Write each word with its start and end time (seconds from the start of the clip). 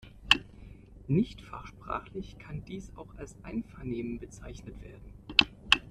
Nicht-fachsprachlich 1.07 2.39
kann 2.39 2.65
dies 2.65 2.91
auch 2.95 3.13
als 3.17 3.35
"Einvernehmen" 3.43 4.17
bezeichnet 4.17 4.81
werden. 4.81 5.13